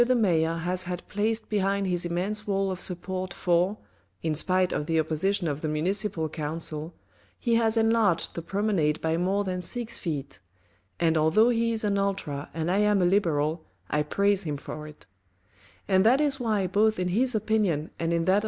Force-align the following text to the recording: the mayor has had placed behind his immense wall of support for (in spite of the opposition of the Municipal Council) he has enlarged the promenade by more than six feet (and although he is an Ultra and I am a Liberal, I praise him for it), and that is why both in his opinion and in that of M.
the 0.05 0.15
mayor 0.15 0.55
has 0.55 0.83
had 0.85 1.07
placed 1.09 1.47
behind 1.47 1.85
his 1.85 2.05
immense 2.05 2.47
wall 2.47 2.71
of 2.71 2.81
support 2.81 3.31
for 3.31 3.77
(in 4.23 4.33
spite 4.33 4.73
of 4.73 4.87
the 4.87 4.99
opposition 4.99 5.47
of 5.47 5.61
the 5.61 5.67
Municipal 5.67 6.27
Council) 6.27 6.95
he 7.37 7.53
has 7.53 7.77
enlarged 7.77 8.33
the 8.33 8.41
promenade 8.41 8.99
by 8.99 9.15
more 9.15 9.43
than 9.43 9.61
six 9.61 9.99
feet 9.99 10.39
(and 10.99 11.17
although 11.19 11.49
he 11.49 11.71
is 11.71 11.83
an 11.83 11.99
Ultra 11.99 12.49
and 12.51 12.71
I 12.71 12.79
am 12.79 12.99
a 12.99 13.05
Liberal, 13.05 13.63
I 13.91 14.01
praise 14.01 14.41
him 14.41 14.57
for 14.57 14.87
it), 14.87 15.05
and 15.87 16.03
that 16.03 16.19
is 16.19 16.39
why 16.39 16.65
both 16.65 16.97
in 16.97 17.09
his 17.09 17.35
opinion 17.35 17.91
and 17.99 18.11
in 18.11 18.25
that 18.25 18.37
of 18.37 18.37
M. 18.37 18.39